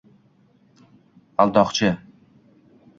-Aldoqchi. 1.37 1.89